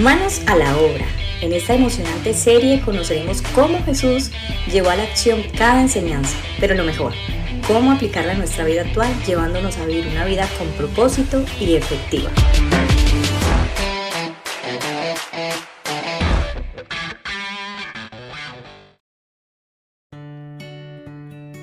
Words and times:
Manos 0.00 0.40
a 0.46 0.56
la 0.56 0.76
obra. 0.78 1.06
En 1.40 1.52
esta 1.52 1.74
emocionante 1.74 2.34
serie 2.34 2.80
conoceremos 2.80 3.42
cómo 3.54 3.82
Jesús 3.84 4.30
llevó 4.70 4.90
a 4.90 4.96
la 4.96 5.04
acción 5.04 5.42
cada 5.56 5.80
enseñanza, 5.80 6.36
pero 6.60 6.74
lo 6.74 6.84
mejor, 6.84 7.12
cómo 7.66 7.92
aplicarla 7.92 8.32
a 8.32 8.36
nuestra 8.36 8.64
vida 8.64 8.82
actual 8.82 9.12
llevándonos 9.26 9.76
a 9.78 9.86
vivir 9.86 10.06
una 10.08 10.24
vida 10.24 10.48
con 10.58 10.68
propósito 10.72 11.44
y 11.60 11.74
efectiva. 11.74 12.30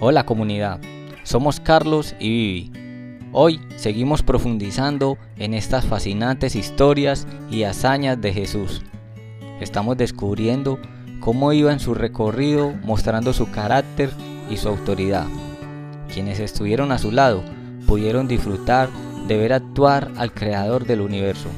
Hola 0.00 0.26
comunidad, 0.26 0.80
somos 1.22 1.60
Carlos 1.60 2.14
y 2.18 2.28
Vivi. 2.30 2.81
Hoy 3.34 3.62
seguimos 3.76 4.22
profundizando 4.22 5.16
en 5.38 5.54
estas 5.54 5.86
fascinantes 5.86 6.54
historias 6.54 7.26
y 7.50 7.62
hazañas 7.62 8.20
de 8.20 8.30
Jesús. 8.34 8.82
Estamos 9.58 9.96
descubriendo 9.96 10.78
cómo 11.18 11.54
iba 11.54 11.72
en 11.72 11.80
su 11.80 11.94
recorrido 11.94 12.74
mostrando 12.84 13.32
su 13.32 13.50
carácter 13.50 14.10
y 14.50 14.58
su 14.58 14.68
autoridad. 14.68 15.24
Quienes 16.12 16.40
estuvieron 16.40 16.92
a 16.92 16.98
su 16.98 17.10
lado 17.10 17.42
pudieron 17.86 18.28
disfrutar 18.28 18.90
de 19.26 19.38
ver 19.38 19.54
actuar 19.54 20.10
al 20.18 20.34
Creador 20.34 20.84
del 20.84 21.00
universo. 21.00 21.48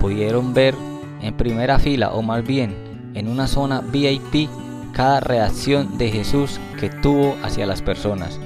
Pudieron 0.00 0.54
ver 0.54 0.74
en 1.20 1.36
primera 1.36 1.78
fila 1.78 2.14
o 2.14 2.22
más 2.22 2.42
bien 2.42 3.12
en 3.12 3.28
una 3.28 3.48
zona 3.48 3.82
VIP 3.82 4.48
cada 4.94 5.20
reacción 5.20 5.98
de 5.98 6.10
Jesús 6.10 6.58
que 6.80 6.88
tuvo 6.88 7.36
hacia 7.42 7.66
las 7.66 7.82
personas. 7.82 8.40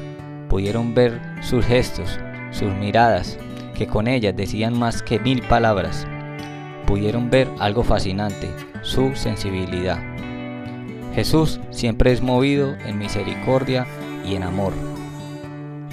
Pudieron 0.48 0.94
ver 0.94 1.20
sus 1.42 1.64
gestos, 1.64 2.18
sus 2.56 2.72
miradas, 2.72 3.38
que 3.76 3.86
con 3.86 4.08
ellas 4.08 4.34
decían 4.34 4.78
más 4.78 5.02
que 5.02 5.20
mil 5.20 5.42
palabras. 5.42 6.06
Pudieron 6.86 7.30
ver 7.30 7.48
algo 7.58 7.84
fascinante, 7.84 8.48
su 8.82 9.14
sensibilidad. 9.14 9.98
Jesús 11.14 11.60
siempre 11.70 12.12
es 12.12 12.22
movido 12.22 12.74
en 12.86 12.98
misericordia 12.98 13.86
y 14.24 14.34
en 14.34 14.42
amor. 14.42 14.72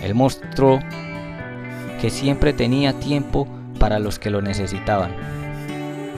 Él 0.01 0.15
mostró 0.15 0.79
que 2.01 2.09
siempre 2.09 2.53
tenía 2.53 2.93
tiempo 2.93 3.47
para 3.79 3.99
los 3.99 4.19
que 4.19 4.29
lo 4.29 4.41
necesitaban. 4.41 5.11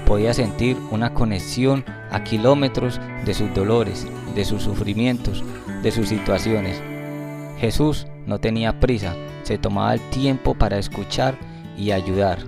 Podía 0.06 0.34
sentir 0.34 0.78
una 0.92 1.14
conexión 1.14 1.84
a 2.12 2.24
kilómetros 2.24 3.00
de 3.26 3.34
sus 3.34 3.54
dolores, 3.54 4.08
de 4.36 4.46
sus 4.46 4.64
sufrimientos, 4.64 5.44
de 5.82 5.92
sus 5.92 6.10
situaciones. 6.10 6.82
Jesús 7.60 8.08
no 8.26 8.40
tenía 8.40 8.80
prisa, 8.80 9.16
se 9.44 9.58
tomaba 9.58 9.94
el 9.94 10.02
tiempo 10.10 10.56
para 10.56 10.78
escuchar 10.78 11.38
y 11.78 11.92
ayudar. 11.92 12.40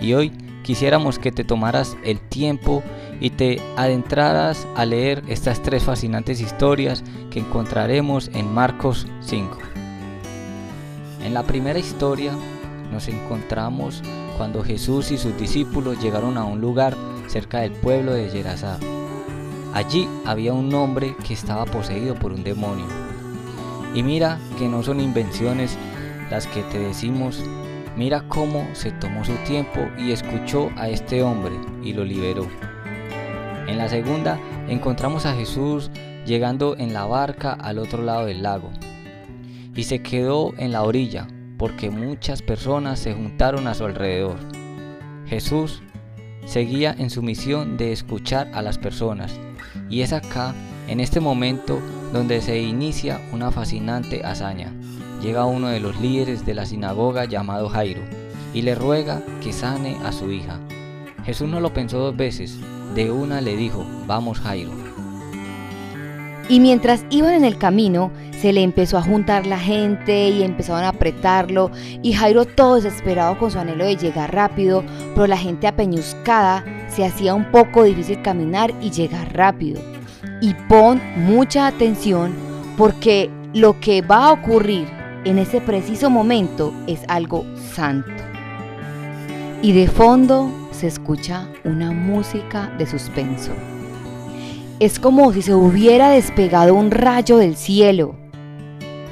Y 0.00 0.14
hoy 0.14 0.30
quisiéramos 0.62 1.18
que 1.18 1.32
te 1.32 1.44
tomaras 1.44 1.96
el 2.04 2.20
tiempo 2.20 2.82
y 3.20 3.30
te 3.30 3.60
adentraras 3.76 4.66
a 4.76 4.84
leer 4.84 5.22
estas 5.28 5.62
tres 5.62 5.82
fascinantes 5.82 6.40
historias 6.40 7.02
que 7.30 7.40
encontraremos 7.40 8.30
en 8.34 8.52
Marcos 8.52 9.06
5. 9.20 9.58
En 11.24 11.34
la 11.34 11.42
primera 11.42 11.78
historia 11.78 12.32
nos 12.92 13.08
encontramos 13.08 14.02
cuando 14.36 14.62
Jesús 14.62 15.10
y 15.10 15.18
sus 15.18 15.36
discípulos 15.36 16.00
llegaron 16.00 16.38
a 16.38 16.44
un 16.44 16.60
lugar 16.60 16.96
cerca 17.26 17.60
del 17.60 17.72
pueblo 17.72 18.12
de 18.12 18.30
Gerasá. 18.30 18.78
Allí 19.74 20.08
había 20.24 20.52
un 20.52 20.72
hombre 20.74 21.14
que 21.26 21.34
estaba 21.34 21.64
poseído 21.66 22.14
por 22.14 22.32
un 22.32 22.44
demonio. 22.44 22.86
Y 23.98 24.04
mira 24.04 24.38
que 24.56 24.68
no 24.68 24.84
son 24.84 25.00
invenciones 25.00 25.76
las 26.30 26.46
que 26.46 26.62
te 26.62 26.78
decimos, 26.78 27.42
mira 27.96 28.22
cómo 28.28 28.64
se 28.72 28.92
tomó 28.92 29.24
su 29.24 29.34
tiempo 29.38 29.80
y 29.98 30.12
escuchó 30.12 30.70
a 30.76 30.88
este 30.88 31.20
hombre 31.24 31.56
y 31.82 31.94
lo 31.94 32.04
liberó. 32.04 32.46
En 33.66 33.76
la 33.76 33.88
segunda 33.88 34.38
encontramos 34.68 35.26
a 35.26 35.34
Jesús 35.34 35.90
llegando 36.24 36.76
en 36.78 36.92
la 36.92 37.06
barca 37.06 37.54
al 37.54 37.80
otro 37.80 38.04
lado 38.04 38.26
del 38.26 38.44
lago 38.44 38.70
y 39.74 39.82
se 39.82 40.00
quedó 40.00 40.54
en 40.58 40.70
la 40.70 40.84
orilla 40.84 41.26
porque 41.58 41.90
muchas 41.90 42.40
personas 42.40 43.00
se 43.00 43.14
juntaron 43.14 43.66
a 43.66 43.74
su 43.74 43.84
alrededor. 43.84 44.36
Jesús 45.26 45.82
seguía 46.46 46.94
en 46.96 47.10
su 47.10 47.20
misión 47.20 47.76
de 47.76 47.90
escuchar 47.90 48.48
a 48.54 48.62
las 48.62 48.78
personas 48.78 49.40
y 49.90 50.02
es 50.02 50.12
acá, 50.12 50.54
en 50.88 51.00
este 51.00 51.20
momento, 51.20 51.80
donde 52.12 52.40
se 52.40 52.60
inicia 52.60 53.20
una 53.32 53.50
fascinante 53.50 54.24
hazaña. 54.24 54.72
Llega 55.22 55.44
uno 55.44 55.68
de 55.68 55.80
los 55.80 56.00
líderes 56.00 56.46
de 56.46 56.54
la 56.54 56.66
sinagoga 56.66 57.24
llamado 57.24 57.68
Jairo 57.68 58.02
y 58.54 58.62
le 58.62 58.74
ruega 58.74 59.22
que 59.42 59.52
sane 59.52 59.96
a 60.04 60.12
su 60.12 60.30
hija. 60.30 60.58
Jesús 61.24 61.48
no 61.48 61.60
lo 61.60 61.72
pensó 61.72 61.98
dos 61.98 62.16
veces, 62.16 62.58
de 62.94 63.10
una 63.10 63.40
le 63.40 63.56
dijo, 63.56 63.84
vamos 64.06 64.40
Jairo. 64.40 64.70
Y 66.48 66.60
mientras 66.60 67.04
iban 67.10 67.34
en 67.34 67.44
el 67.44 67.58
camino, 67.58 68.10
se 68.40 68.52
le 68.52 68.62
empezó 68.62 68.96
a 68.96 69.02
juntar 69.02 69.46
la 69.46 69.58
gente 69.58 70.30
y 70.30 70.42
empezaron 70.42 70.84
a 70.84 70.90
apretarlo 70.90 71.70
y 72.02 72.14
Jairo 72.14 72.46
todo 72.46 72.76
desesperado 72.76 73.36
con 73.36 73.50
su 73.50 73.58
anhelo 73.58 73.84
de 73.84 73.96
llegar 73.96 74.32
rápido, 74.32 74.82
pero 75.14 75.26
la 75.26 75.36
gente 75.36 75.66
apeñuscada 75.66 76.64
se 76.88 77.04
hacía 77.04 77.34
un 77.34 77.50
poco 77.50 77.82
difícil 77.82 78.22
caminar 78.22 78.72
y 78.80 78.90
llegar 78.90 79.36
rápido. 79.36 79.97
Y 80.40 80.54
pon 80.68 81.00
mucha 81.16 81.66
atención 81.66 82.34
porque 82.76 83.30
lo 83.54 83.80
que 83.80 84.02
va 84.02 84.26
a 84.26 84.32
ocurrir 84.32 84.86
en 85.24 85.38
ese 85.38 85.60
preciso 85.60 86.10
momento 86.10 86.72
es 86.86 87.00
algo 87.08 87.44
santo. 87.74 88.10
Y 89.62 89.72
de 89.72 89.88
fondo 89.88 90.50
se 90.70 90.86
escucha 90.86 91.48
una 91.64 91.90
música 91.90 92.72
de 92.78 92.86
suspenso. 92.86 93.50
Es 94.78 95.00
como 95.00 95.32
si 95.32 95.42
se 95.42 95.54
hubiera 95.54 96.10
despegado 96.10 96.74
un 96.74 96.92
rayo 96.92 97.36
del 97.36 97.56
cielo 97.56 98.14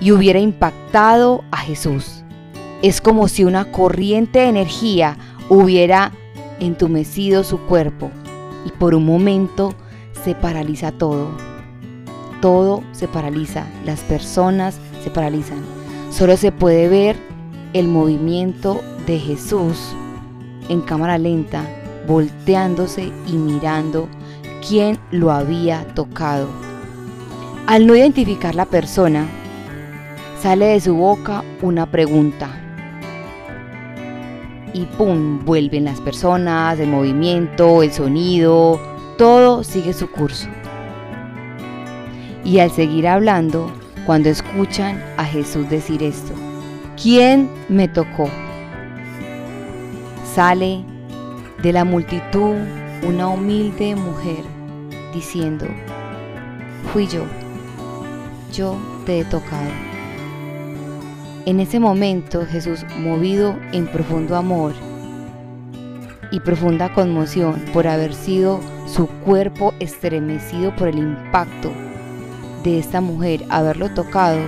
y 0.01 0.13
hubiera 0.13 0.39
impactado 0.39 1.43
a 1.51 1.57
Jesús. 1.57 2.23
Es 2.83 3.01
como 3.01 3.27
si 3.27 3.45
una 3.45 3.73
corriente 3.73 4.39
de 4.41 4.49
energía 4.49 5.17
hubiera 5.49 6.13
entumecido 6.61 7.43
su 7.43 7.59
cuerpo 7.63 8.11
y 8.65 8.71
por 8.71 8.95
un 8.95 9.05
momento 9.05 9.75
se 10.27 10.35
paraliza 10.35 10.91
todo. 10.91 11.29
Todo 12.43 12.83
se 12.91 13.07
paraliza, 13.07 13.65
las 13.85 14.01
personas 14.01 14.77
se 15.05 15.09
paralizan. 15.09 15.61
Solo 16.11 16.37
se 16.37 16.51
puede 16.51 16.89
ver 16.89 17.17
el 17.75 17.87
movimiento 17.87 18.81
de 19.07 19.21
Jesús 19.21 19.95
en 20.69 20.81
cámara 20.81 21.17
lenta, 21.17 21.63
volteándose 22.09 23.13
y 23.29 23.33
mirando 23.35 24.09
quién 24.69 24.99
lo 25.13 25.31
había 25.31 25.87
tocado. 25.95 26.49
Al 27.69 27.87
no 27.87 27.95
identificar 27.95 28.57
la 28.57 28.67
persona, 28.67 29.29
sale 30.43 30.67
de 30.67 30.81
su 30.81 30.97
boca 30.97 31.45
una 31.63 31.89
pregunta. 31.89 32.51
Y 34.73 34.87
pum, 34.87 35.45
vuelven 35.45 35.85
las 35.85 36.01
personas, 36.01 36.81
el 36.81 36.89
movimiento, 36.89 37.85
el 37.85 37.93
sonido, 37.93 38.96
todo 39.17 39.65
sigue 39.65 39.93
su 39.93 40.11
curso. 40.11 40.49
Y 42.45 42.59
al 42.61 42.71
seguir 42.71 43.09
hablando, 43.09 43.73
cuando 44.05 44.29
escuchan 44.29 45.03
a 45.17 45.25
Jesús 45.25 45.69
decir 45.69 46.03
esto, 46.03 46.33
¿quién 47.01 47.51
me 47.69 47.89
tocó? 47.89 48.29
Sale 50.35 50.85
de 51.63 51.73
la 51.73 51.85
multitud 51.85 52.55
una 53.03 53.29
humilde 53.29 53.97
mujer 53.97 54.45
diciendo, 55.13 55.67
fui 56.93 57.07
yo, 57.07 57.25
yo 58.53 58.77
te 59.07 59.21
he 59.21 59.25
tocado. 59.25 59.71
En 61.47 61.61
ese 61.61 61.81
momento 61.81 62.45
Jesús, 62.47 62.85
movido 62.99 63.57
en 63.73 63.87
profundo 63.87 64.37
amor 64.37 64.73
y 66.31 66.41
profunda 66.41 66.93
conmoción 66.93 67.63
por 67.73 67.87
haber 67.87 68.15
sido 68.15 68.61
su 68.87 69.07
cuerpo 69.07 69.75
estremecido 69.81 70.75
por 70.77 70.89
el 70.89 70.99
impacto 70.99 71.71
de 72.63 72.79
esta 72.79 73.01
mujer, 73.01 73.45
haberlo 73.49 73.89
tocado, 73.91 74.41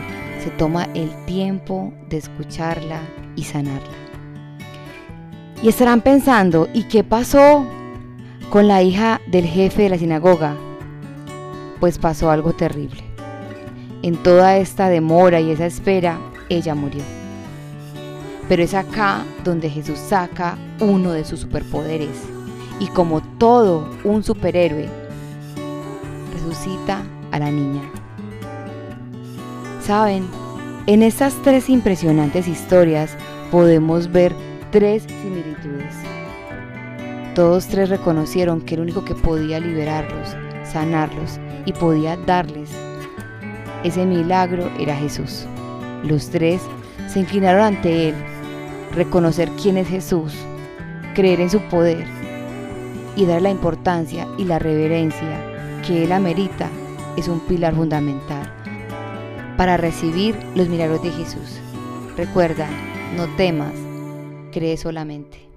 se 0.42 0.50
toma 0.50 0.88
el 0.94 1.10
tiempo 1.25 1.92
de 2.08 2.19
escucharla 2.19 3.00
y 3.36 3.44
sanarla. 3.44 3.96
Y 5.62 5.69
estarán 5.69 6.00
pensando, 6.00 6.69
¿y 6.72 6.84
qué 6.84 7.04
pasó 7.04 7.66
con 8.50 8.69
la 8.69 8.82
hija 8.82 9.20
del 9.28 9.44
jefe 9.44 9.82
de 9.82 9.88
la 9.88 9.98
sinagoga? 9.98 10.56
Pues 11.80 11.98
pasó 11.98 12.30
algo 12.30 12.52
terrible. 12.52 13.02
En 14.02 14.16
toda 14.22 14.56
esta 14.56 14.88
demora 14.88 15.40
y 15.40 15.50
esa 15.50 15.66
espera, 15.66 16.19
ella 16.48 16.75
murió. 16.75 17.17
Pero 18.48 18.62
es 18.62 18.74
acá 18.74 19.24
donde 19.44 19.68
Jesús 19.68 19.98
saca 19.98 20.56
uno 20.80 21.12
de 21.12 21.24
sus 21.24 21.40
superpoderes 21.40 22.16
y 22.80 22.86
como 22.88 23.20
todo 23.38 23.90
un 24.04 24.22
superhéroe, 24.22 24.88
resucita 26.32 27.02
a 27.30 27.38
la 27.38 27.50
niña. 27.50 27.82
Saben, 29.82 30.26
en 30.86 31.02
estas 31.02 31.34
tres 31.42 31.68
impresionantes 31.68 32.48
historias 32.48 33.16
podemos 33.50 34.10
ver 34.10 34.34
tres 34.70 35.04
similitudes. 35.22 35.94
Todos 37.34 37.66
tres 37.66 37.88
reconocieron 37.88 38.60
que 38.60 38.74
el 38.74 38.80
único 38.80 39.04
que 39.04 39.14
podía 39.14 39.60
liberarlos, 39.60 40.34
sanarlos 40.64 41.38
y 41.66 41.72
podía 41.72 42.16
darles 42.16 42.70
ese 43.84 44.04
milagro 44.04 44.70
era 44.78 44.96
Jesús. 44.96 45.46
Los 46.02 46.30
tres 46.30 46.60
se 47.06 47.20
inclinaron 47.20 47.62
ante 47.62 48.08
Él, 48.08 48.14
reconocer 48.93 49.50
quién 49.61 49.76
es 49.76 49.88
Jesús, 49.88 50.35
creer 51.14 51.40
en 51.40 51.50
su 51.50 51.61
poder 51.62 52.06
y 53.17 53.26
dar 53.26 53.43
la 53.43 53.50
importancia 53.50 54.26
y 54.38 54.44
la 54.44 54.58
reverencia 54.58 55.81
que 55.87 56.05
Él 56.05 56.12
amerita 56.12 56.69
es 57.17 57.29
un 57.29 57.40
pilar 57.40 57.75
fundamental 57.75 58.52
para 59.56 59.76
recibir 59.76 60.37
los 60.55 60.69
milagros 60.69 61.02
de 61.02 61.11
Jesús. 61.11 61.58
Recuerda, 62.17 62.69
no 63.17 63.26
temas, 63.37 63.73
cree 64.52 64.76
solamente. 64.76 65.47